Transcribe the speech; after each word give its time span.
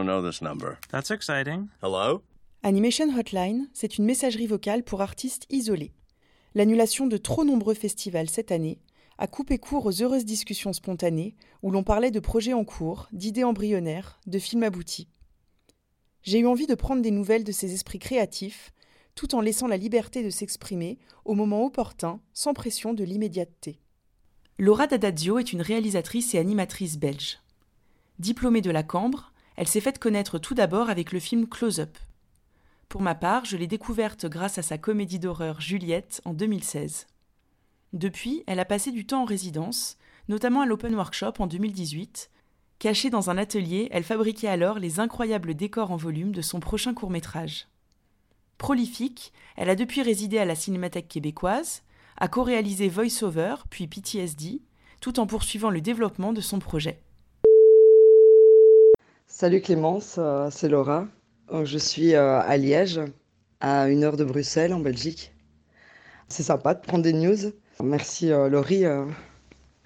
don't 0.00 0.06
know 0.06 0.22
this 0.22 0.40
number. 0.40 0.78
That's 0.90 1.10
exciting. 1.10 1.68
Hello? 1.82 2.22
Animation 2.62 3.14
Hotline, 3.16 3.68
c'est 3.72 3.98
une 3.98 4.04
messagerie 4.04 4.46
vocale 4.46 4.82
pour 4.82 5.02
artistes 5.02 5.46
isolés. 5.50 5.92
L'annulation 6.54 7.06
de 7.06 7.16
trop 7.16 7.44
nombreux 7.44 7.74
festivals 7.74 8.28
cette 8.28 8.52
année 8.52 8.78
a 9.18 9.26
coupé 9.26 9.58
court 9.58 9.86
aux 9.86 10.02
heureuses 10.02 10.24
discussions 10.24 10.72
spontanées 10.72 11.34
où 11.62 11.70
l'on 11.70 11.82
parlait 11.82 12.10
de 12.10 12.20
projets 12.20 12.54
en 12.54 12.64
cours, 12.64 13.08
d'idées 13.12 13.44
embryonnaires, 13.44 14.18
de 14.26 14.38
films 14.38 14.62
aboutis. 14.62 15.08
J'ai 16.22 16.40
eu 16.40 16.46
envie 16.46 16.66
de 16.66 16.74
prendre 16.74 17.02
des 17.02 17.10
nouvelles 17.10 17.44
de 17.44 17.52
ces 17.52 17.72
esprits 17.74 17.98
créatifs, 17.98 18.72
tout 19.14 19.34
en 19.34 19.40
laissant 19.40 19.66
la 19.66 19.76
liberté 19.76 20.22
de 20.22 20.30
s'exprimer 20.30 20.98
au 21.24 21.34
moment 21.34 21.64
opportun, 21.64 22.20
sans 22.32 22.54
pression 22.54 22.94
de 22.94 23.04
l'immédiateté. 23.04 23.78
Laura 24.58 24.86
Dadazio 24.86 25.38
est 25.38 25.52
une 25.52 25.62
réalisatrice 25.62 26.34
et 26.34 26.38
animatrice 26.38 26.98
belge. 26.98 27.38
Diplômée 28.18 28.60
de 28.60 28.70
la 28.70 28.82
Cambre, 28.82 29.32
elle 29.60 29.68
s'est 29.68 29.82
faite 29.82 29.98
connaître 29.98 30.38
tout 30.38 30.54
d'abord 30.54 30.88
avec 30.88 31.12
le 31.12 31.20
film 31.20 31.46
Close 31.46 31.80
Up. 31.80 31.98
Pour 32.88 33.02
ma 33.02 33.14
part, 33.14 33.44
je 33.44 33.58
l'ai 33.58 33.66
découverte 33.66 34.24
grâce 34.24 34.56
à 34.56 34.62
sa 34.62 34.78
comédie 34.78 35.18
d'horreur 35.18 35.60
Juliette 35.60 36.22
en 36.24 36.32
2016. 36.32 37.06
Depuis, 37.92 38.42
elle 38.46 38.58
a 38.58 38.64
passé 38.64 38.90
du 38.90 39.04
temps 39.04 39.20
en 39.20 39.26
résidence, 39.26 39.98
notamment 40.30 40.62
à 40.62 40.66
l'Open 40.66 40.94
Workshop 40.94 41.34
en 41.40 41.46
2018. 41.46 42.30
Cachée 42.78 43.10
dans 43.10 43.28
un 43.28 43.36
atelier, 43.36 43.88
elle 43.90 44.02
fabriquait 44.02 44.48
alors 44.48 44.78
les 44.78 44.98
incroyables 44.98 45.52
décors 45.52 45.90
en 45.90 45.96
volume 45.96 46.32
de 46.32 46.40
son 46.40 46.58
prochain 46.58 46.94
court-métrage. 46.94 47.68
Prolifique, 48.56 49.30
elle 49.56 49.68
a 49.68 49.76
depuis 49.76 50.00
résidé 50.00 50.38
à 50.38 50.46
la 50.46 50.54
Cinémathèque 50.54 51.08
québécoise, 51.08 51.82
a 52.16 52.28
co-réalisé 52.28 52.88
Voice-Over, 52.88 53.56
puis 53.68 53.88
PTSD, 53.88 54.62
tout 55.02 55.20
en 55.20 55.26
poursuivant 55.26 55.68
le 55.68 55.82
développement 55.82 56.32
de 56.32 56.40
son 56.40 56.60
projet. 56.60 57.02
Salut 59.40 59.62
Clémence, 59.62 60.16
euh, 60.18 60.50
c'est 60.50 60.68
Laura. 60.68 61.06
Je 61.64 61.78
suis 61.78 62.14
euh, 62.14 62.40
à 62.40 62.58
Liège, 62.58 63.00
à 63.60 63.88
une 63.88 64.04
heure 64.04 64.18
de 64.18 64.24
Bruxelles, 64.24 64.74
en 64.74 64.80
Belgique. 64.80 65.32
C'est 66.28 66.42
sympa 66.42 66.74
de 66.74 66.80
prendre 66.82 67.02
des 67.02 67.14
news. 67.14 67.50
Merci 67.82 68.30
euh, 68.32 68.50
Laurie. 68.50 68.84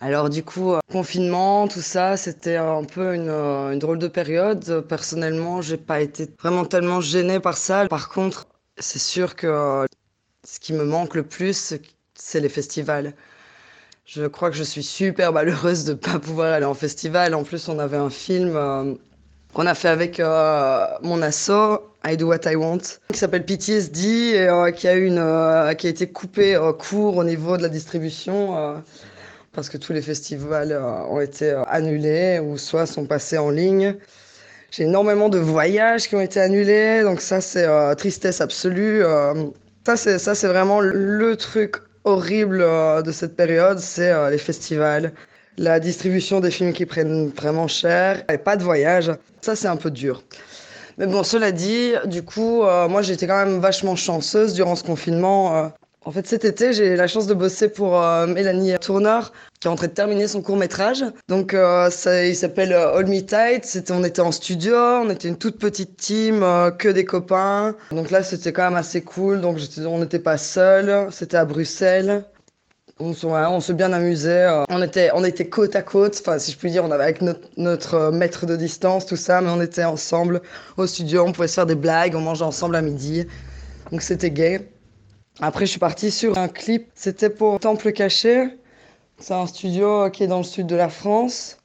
Alors 0.00 0.30
du 0.30 0.44
coup, 0.44 0.74
confinement, 0.92 1.66
tout 1.66 1.80
ça, 1.80 2.16
c'était 2.16 2.58
un 2.58 2.84
peu 2.84 3.12
une, 3.12 3.76
drôle 3.80 3.98
de 3.98 4.06
période. 4.06 4.86
Personnellement, 4.88 5.60
j'ai 5.62 5.78
pas 5.78 6.00
été 6.00 6.30
vraiment 6.38 6.64
tellement 6.64 7.00
gênée 7.00 7.40
par 7.40 7.56
ça. 7.56 7.88
Par 7.88 8.08
contre, 8.08 8.46
c'est 8.78 9.00
sûr 9.00 9.34
que 9.34 9.84
ce 10.44 10.60
qui 10.60 10.72
me 10.72 10.84
manque 10.84 11.16
le 11.16 11.24
plus, 11.24 11.74
c'est 12.14 12.38
les 12.38 12.48
festivals. 12.48 13.14
Je 14.04 14.26
crois 14.26 14.50
que 14.50 14.56
je 14.56 14.62
suis 14.62 14.84
super 14.84 15.32
malheureuse 15.32 15.84
de 15.84 15.94
pas 15.94 16.20
pouvoir 16.20 16.52
aller 16.52 16.66
en 16.66 16.74
festival. 16.74 17.34
En 17.34 17.42
plus, 17.42 17.68
on 17.68 17.80
avait 17.80 17.96
un 17.96 18.10
film 18.10 18.96
qu'on 19.52 19.66
a 19.66 19.74
fait 19.74 19.88
avec 19.88 20.20
euh, 20.20 20.86
mon 21.02 21.22
asso, 21.22 21.80
I 22.04 22.16
Do 22.16 22.28
What 22.28 22.50
I 22.50 22.56
Want, 22.56 22.78
qui 23.12 23.18
s'appelle 23.18 23.44
PTSD 23.44 24.00
et 24.34 24.48
euh, 24.48 24.70
qui 24.70 24.88
a 24.88 24.94
une, 24.94 25.18
euh, 25.18 25.74
qui 25.74 25.86
a 25.86 25.90
été 25.90 26.06
coupé 26.08 26.54
euh, 26.54 26.72
court 26.72 27.16
au 27.16 27.24
niveau 27.24 27.56
de 27.56 27.62
la 27.62 27.68
distribution 27.68 28.56
euh, 28.56 28.74
parce 29.52 29.68
que 29.68 29.76
tous 29.76 29.92
les 29.92 30.02
festivals 30.02 30.72
euh, 30.72 31.02
ont 31.10 31.20
été 31.20 31.50
annulés 31.68 32.38
ou 32.38 32.56
soit 32.56 32.86
sont 32.86 33.06
passés 33.06 33.38
en 33.38 33.50
ligne. 33.50 33.96
J'ai 34.70 34.84
énormément 34.84 35.28
de 35.28 35.38
voyages 35.38 36.08
qui 36.08 36.14
ont 36.14 36.20
été 36.20 36.40
annulés, 36.40 37.02
donc 37.02 37.20
ça 37.20 37.40
c'est 37.40 37.66
tristesse 37.96 38.40
absolue. 38.40 39.02
ça 39.84 39.96
c'est 39.96 40.46
vraiment 40.46 40.78
le 40.78 41.36
truc 41.36 41.74
horrible 42.04 42.58
de 43.02 43.10
cette 43.10 43.34
période, 43.34 43.80
c'est 43.80 44.30
les 44.30 44.38
festivals, 44.38 45.12
la 45.58 45.80
distribution 45.80 46.40
des 46.40 46.50
films 46.50 46.72
qui 46.72 46.86
prennent 46.86 47.28
vraiment 47.28 47.68
cher 47.68 48.22
et 48.32 48.38
pas 48.38 48.56
de 48.56 48.62
voyage. 48.64 49.12
Ça 49.40 49.56
c'est 49.56 49.68
un 49.68 49.76
peu 49.76 49.90
dur. 49.90 50.22
Mais 50.98 51.06
bon, 51.06 51.22
cela 51.22 51.50
dit, 51.50 51.92
du 52.04 52.22
coup, 52.22 52.62
euh, 52.62 52.86
moi 52.86 53.00
j'étais 53.00 53.26
quand 53.26 53.44
même 53.46 53.58
vachement 53.58 53.96
chanceuse 53.96 54.52
durant 54.52 54.76
ce 54.76 54.84
confinement. 54.84 55.56
euh. 55.56 55.68
En 56.04 56.12
fait, 56.12 56.26
cet 56.26 56.44
été, 56.46 56.72
j'ai 56.72 56.96
la 56.96 57.06
chance 57.06 57.26
de 57.26 57.34
bosser 57.34 57.68
pour 57.68 58.02
euh, 58.02 58.26
Mélanie 58.26 58.72
Tourneur, 58.80 59.32
qui 59.60 59.68
est 59.68 59.70
en 59.70 59.76
train 59.76 59.86
de 59.86 59.92
terminer 59.92 60.28
son 60.28 60.40
court 60.40 60.56
métrage. 60.56 61.04
Donc, 61.28 61.54
ça, 61.90 62.24
il 62.24 62.34
s'appelle 62.34 62.72
Hold 62.74 63.08
Me 63.08 63.20
Tight. 63.20 63.90
On 63.90 64.02
était 64.02 64.20
en 64.22 64.32
studio, 64.32 64.74
on 64.74 65.10
était 65.10 65.28
une 65.28 65.36
toute 65.36 65.58
petite 65.58 65.98
team, 65.98 66.40
que 66.78 66.88
des 66.88 67.04
copains. 67.04 67.74
Donc 67.90 68.10
là, 68.10 68.22
c'était 68.22 68.50
quand 68.50 68.64
même 68.64 68.76
assez 68.76 69.02
cool. 69.02 69.42
Donc, 69.42 69.58
on 69.86 69.98
n'était 69.98 70.18
pas 70.18 70.38
seuls. 70.38 71.08
C'était 71.10 71.36
à 71.36 71.44
Bruxelles. 71.44 72.24
On, 73.00 73.14
on 73.24 73.60
s'est 73.60 73.72
bien 73.74 73.92
amusé. 73.92 74.30
euh. 74.30 74.64
On 74.68 74.82
était, 74.82 75.10
on 75.14 75.24
était 75.24 75.48
côte 75.48 75.74
à 75.74 75.82
côte. 75.82 76.16
Enfin, 76.20 76.38
si 76.38 76.52
je 76.52 76.58
puis 76.58 76.70
dire, 76.70 76.84
on 76.84 76.90
avait 76.90 77.04
avec 77.04 77.22
notre, 77.22 77.48
notre 77.56 77.94
euh, 77.94 78.10
mètre 78.10 78.44
de 78.46 78.56
distance, 78.56 79.06
tout 79.06 79.16
ça, 79.16 79.40
mais 79.40 79.48
on 79.50 79.60
était 79.62 79.84
ensemble 79.84 80.42
au 80.76 80.86
studio. 80.86 81.24
On 81.26 81.32
pouvait 81.32 81.48
se 81.48 81.54
faire 81.54 81.66
des 81.66 81.74
blagues. 81.74 82.14
On 82.14 82.20
mangeait 82.20 82.44
ensemble 82.44 82.76
à 82.76 82.82
midi. 82.82 83.26
Donc, 83.90 84.02
c'était 84.02 84.30
gay. 84.30 84.68
Après, 85.40 85.64
je 85.64 85.70
suis 85.70 85.80
partie 85.80 86.10
sur 86.10 86.36
un 86.36 86.48
clip. 86.48 86.90
C'était 86.94 87.30
pour 87.30 87.58
Temple 87.58 87.92
Caché. 87.92 88.48
C'est 89.18 89.34
un 89.34 89.46
studio 89.46 90.10
qui 90.10 90.24
est 90.24 90.26
dans 90.26 90.38
le 90.38 90.44
sud 90.44 90.66
de 90.66 90.76
la 90.76 90.90
France. 90.90 91.56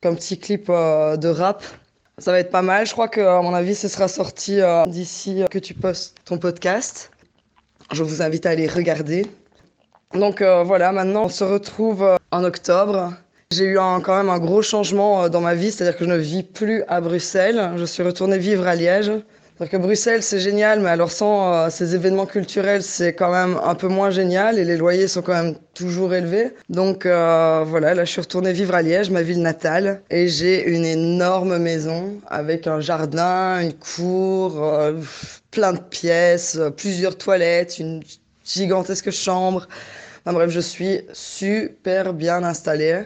Comme 0.00 0.14
petit 0.14 0.38
clip 0.38 0.66
euh, 0.70 1.16
de 1.16 1.28
rap. 1.28 1.64
Ça 2.18 2.30
va 2.30 2.38
être 2.38 2.50
pas 2.50 2.62
mal. 2.62 2.86
Je 2.86 2.92
crois 2.92 3.08
que, 3.08 3.20
à 3.20 3.42
mon 3.42 3.54
avis, 3.54 3.74
ce 3.74 3.88
sera 3.88 4.06
sorti 4.06 4.60
euh, 4.60 4.84
d'ici 4.86 5.42
que 5.50 5.58
tu 5.58 5.74
postes 5.74 6.16
ton 6.24 6.38
podcast. 6.38 7.10
Je 7.92 8.04
vous 8.04 8.22
invite 8.22 8.46
à 8.46 8.50
aller 8.50 8.68
regarder. 8.68 9.26
Donc 10.14 10.40
euh, 10.40 10.62
voilà, 10.62 10.90
maintenant 10.90 11.24
on 11.24 11.28
se 11.28 11.44
retrouve 11.44 12.02
euh, 12.02 12.16
en 12.30 12.42
octobre. 12.42 13.12
J'ai 13.52 13.64
eu 13.64 13.76
quand 13.76 14.16
même 14.16 14.30
un 14.30 14.38
gros 14.38 14.62
changement 14.62 15.24
euh, 15.24 15.28
dans 15.28 15.40
ma 15.42 15.54
vie, 15.54 15.70
c'est-à-dire 15.70 15.98
que 15.98 16.04
je 16.04 16.10
ne 16.10 16.16
vis 16.16 16.42
plus 16.42 16.82
à 16.88 17.00
Bruxelles. 17.00 17.72
Je 17.76 17.84
suis 17.84 18.02
retournée 18.02 18.38
vivre 18.38 18.66
à 18.66 18.74
Liège. 18.74 19.12
C'est-à-dire 19.56 19.78
que 19.78 19.84
Bruxelles, 19.84 20.22
c'est 20.22 20.38
génial, 20.38 20.80
mais 20.80 20.88
alors 20.88 21.10
sans 21.10 21.68
ces 21.68 21.96
événements 21.96 22.26
culturels, 22.26 22.84
c'est 22.84 23.12
quand 23.12 23.32
même 23.32 23.58
un 23.64 23.74
peu 23.74 23.88
moins 23.88 24.10
génial 24.10 24.56
et 24.56 24.64
les 24.64 24.76
loyers 24.76 25.08
sont 25.08 25.20
quand 25.20 25.32
même 25.32 25.56
toujours 25.74 26.14
élevés. 26.14 26.52
Donc 26.68 27.06
voilà, 27.06 27.92
là 27.92 28.04
je 28.04 28.10
suis 28.12 28.20
retournée 28.20 28.52
vivre 28.52 28.76
à 28.76 28.82
Liège, 28.82 29.10
ma 29.10 29.22
ville 29.22 29.42
natale, 29.42 30.00
et 30.10 30.28
j'ai 30.28 30.64
une 30.64 30.84
énorme 30.84 31.58
maison 31.58 32.20
avec 32.28 32.68
un 32.68 32.78
jardin, 32.78 33.60
une 33.60 33.72
cour, 33.72 34.64
plein 35.50 35.72
de 35.72 35.80
pièces, 35.80 36.56
plusieurs 36.76 37.18
toilettes, 37.18 37.80
une 37.80 38.00
gigantesque 38.48 39.10
chambre. 39.10 39.68
Bref, 40.24 40.50
je 40.50 40.60
suis 40.60 41.02
super 41.12 42.12
bien 42.12 42.42
installée. 42.44 43.04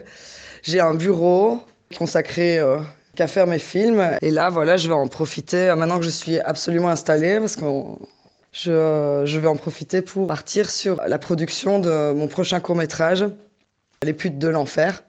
J'ai 0.63 0.79
un 0.79 0.93
bureau 0.93 1.61
consacré 1.97 2.59
euh, 2.59 2.79
qu'à 3.15 3.27
faire 3.27 3.47
mes 3.47 3.59
films. 3.59 4.17
Et 4.21 4.31
là, 4.31 4.49
voilà, 4.49 4.77
je 4.77 4.87
vais 4.87 4.93
en 4.93 5.07
profiter 5.07 5.69
euh, 5.69 5.75
maintenant 5.75 5.99
que 5.99 6.05
je 6.05 6.09
suis 6.09 6.39
absolument 6.39 6.89
installée 6.89 7.39
parce 7.39 7.55
que 7.55 7.65
je, 8.51 9.23
je 9.25 9.39
vais 9.39 9.47
en 9.47 9.55
profiter 9.55 10.01
pour 10.01 10.27
partir 10.27 10.69
sur 10.69 11.01
la 11.07 11.17
production 11.17 11.79
de 11.79 12.13
mon 12.13 12.27
prochain 12.27 12.59
court 12.59 12.75
métrage, 12.75 13.25
Les 14.03 14.13
putes 14.13 14.37
de 14.37 14.47
l'enfer. 14.47 15.03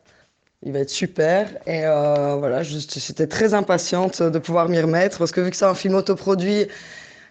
Il 0.62 0.73
va 0.73 0.78
être 0.81 0.91
super. 0.91 1.50
Et 1.67 1.84
euh, 1.84 2.37
voilà, 2.37 2.62
j'étais 2.62 3.27
très 3.27 3.53
impatiente 3.55 4.23
de 4.23 4.39
pouvoir 4.39 4.69
m'y 4.69 4.81
remettre 4.81 5.19
parce 5.19 5.31
que 5.31 5.41
vu 5.41 5.50
que 5.50 5.56
c'est 5.56 5.67
un 5.67 5.75
film 5.75 5.94
autoproduit, 5.94 6.69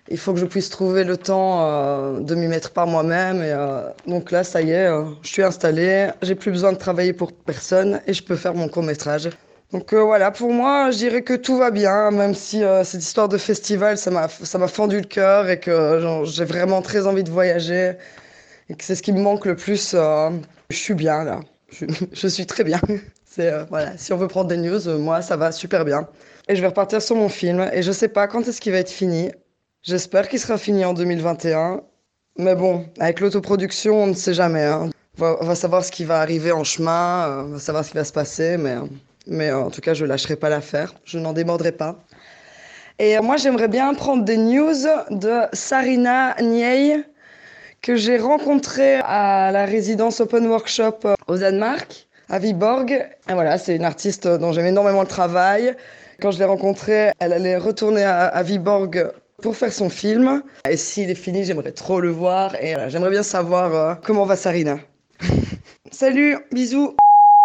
il 0.10 0.18
faut 0.18 0.34
que 0.34 0.40
je 0.40 0.46
puisse 0.46 0.70
trouver 0.70 1.04
le 1.04 1.18
temps 1.18 1.66
euh, 1.66 2.20
de 2.20 2.36
m'y 2.36 2.48
mettre 2.48 2.72
par 2.72 2.88
moi-même. 2.88 3.38
Et 3.38 3.52
euh, 3.52 3.82
donc 4.08 4.32
là, 4.32 4.44
ça 4.44 4.62
y 4.62 4.72
est, 4.72 4.88
euh, 4.88 5.06
je 5.22 5.30
suis 5.30 5.44
installée. 5.44 6.10
J'ai 6.22 6.36
plus 6.36 6.52
besoin 6.52 6.74
de 6.74 6.78
travailler 6.78 7.14
pour 7.14 7.32
personne 7.32 8.02
et 8.08 8.14
je 8.14 8.24
peux 8.24 8.36
faire 8.36 8.54
mon 8.54 8.68
court 8.68 8.84
métrage. 8.84 9.30
Donc 9.72 9.92
voilà, 9.92 10.30
pour 10.30 10.54
moi, 10.54 10.92
je 10.92 10.98
dirais 10.98 11.24
que 11.24 11.34
tout 11.34 11.58
va 11.58 11.72
bien, 11.72 12.12
même 12.12 12.36
si 12.36 12.62
cette 12.84 13.02
histoire 13.02 13.28
de 13.28 13.40
festival, 13.40 13.98
ça 13.98 14.12
m'a 14.12 14.68
fendu 14.68 14.98
le 14.98 15.08
cœur 15.08 15.50
et 15.50 15.60
que 15.60 16.24
j'ai 16.26 16.46
vraiment 16.46 16.84
très 16.84 17.08
envie 17.08 17.24
de 17.24 17.32
voyager 17.32 17.94
et 18.70 18.76
que 18.76 18.84
c'est 18.84 18.94
ce 18.94 19.02
qui 19.02 19.12
me 19.12 19.20
manque 19.20 19.48
le 19.48 19.56
plus. 19.56 19.96
je 19.96 20.76
suis 20.76 20.94
bien 20.94 21.24
là, 21.24 21.40
je, 22.14 22.28
suis 22.28 22.46
très 22.46 22.64
bien. 22.64 22.80
Euh, 23.40 23.66
voilà, 23.70 23.98
si 23.98 24.14
on 24.14 24.18
veut 24.18 24.28
prendre 24.28 24.48
des 24.48 24.58
news, 24.58 25.00
moi 25.00 25.24
ça 25.24 25.38
va 25.38 25.52
super 25.52 25.86
bien. 25.86 26.08
Et 26.48 26.56
je 26.56 26.62
vais 26.62 26.68
repartir 26.68 27.02
sur 27.02 27.16
mon 27.16 27.30
film 27.30 27.68
et 27.74 27.82
je 27.82 27.92
sais 27.92 28.08
pas 28.08 28.28
quand 28.28 28.48
est-ce 28.48 28.62
qu'il 28.62 28.72
va 28.72 28.78
être 28.78 28.92
fini. 28.92 29.32
J'espère 29.84 30.30
qu'il 30.30 30.40
sera 30.40 30.58
fini 30.58 30.86
en 30.86 30.94
2021. 30.94 31.82
Mais 32.38 32.56
bon, 32.56 32.86
avec 33.00 33.20
l'autoproduction, 33.20 34.04
on 34.04 34.08
ne 34.08 34.14
sait 34.14 34.34
jamais. 34.34 34.64
hein. 34.64 34.90
On, 35.20 35.46
va, 35.46 35.56
savoir 35.56 35.84
ce 35.84 35.92
qui 35.92 36.06
va 36.06 36.22
arriver 36.22 36.54
en 36.54 36.64
chemin, 36.64 37.28
euh, 37.28 37.44
on 37.44 37.50
va 37.50 37.60
savoir 37.60 37.84
ce 37.84 37.92
qui 37.92 37.98
va 37.98 38.06
se 38.06 38.14
passer, 38.14 38.56
mais, 38.58 38.78
mais 39.28 39.50
euh, 39.50 39.60
en 39.60 39.70
tout 39.70 39.82
cas, 39.82 39.94
je 39.94 40.06
lâcherai 40.06 40.38
pas 40.38 40.48
l'affaire. 40.48 40.94
Je 41.04 41.20
n'en 41.20 41.34
démordrai 41.34 41.74
pas. 41.74 42.00
Et 42.98 43.18
euh, 43.18 43.22
moi, 43.22 43.36
j'aimerais 43.36 43.68
bien 43.68 43.94
prendre 43.94 44.24
des 44.24 44.38
news 44.38 44.74
de 45.12 45.42
Sarina 45.52 46.36
Niei, 46.42 47.04
que 47.82 47.98
j'ai 47.98 48.18
rencontrée 48.18 49.02
à 49.04 49.52
la 49.52 49.66
résidence 49.66 50.22
Open 50.22 50.48
Workshop 50.48 51.00
au 51.28 51.38
Danemark, 51.38 52.08
à 52.30 52.40
Viborg. 52.40 52.90
Et 53.30 53.34
voilà, 53.34 53.58
c'est 53.58 53.76
une 53.76 53.84
artiste 53.84 54.30
dont 54.30 54.54
j'aime 54.54 54.68
énormément 54.68 55.02
le 55.02 55.08
travail. 55.08 55.76
Quand 56.22 56.32
je 56.32 56.40
l'ai 56.40 56.46
rencontrée, 56.46 57.12
elle 57.20 57.34
allait 57.34 57.58
retourner 57.58 58.04
à, 58.06 58.28
à 58.28 58.44
Viborg 58.44 59.12
pour 59.44 59.56
faire 59.58 59.74
son 59.74 59.90
film. 59.90 60.42
Et 60.68 60.78
s'il 60.78 61.12
est 61.12 61.16
fini, 61.16 61.44
j'aimerais 61.44 61.74
trop 61.74 62.00
le 62.00 62.10
voir. 62.10 62.56
Et 62.56 62.76
j'aimerais 62.88 63.12
bien 63.12 63.24
savoir 63.24 63.76
euh, 63.76 63.94
comment 64.02 64.26
va 64.26 64.36
Sarina. 64.36 64.80
Salut, 65.92 66.38
bisous 66.52 66.96